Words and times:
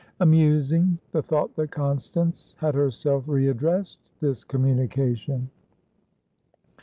Amusing, 0.19 0.97
the 1.11 1.21
thought 1.21 1.55
that 1.55 1.69
Constance 1.69 2.55
had 2.57 2.73
herself 2.73 3.25
re 3.27 3.49
addressed 3.49 3.99
this 4.19 4.43
communication! 4.43 5.51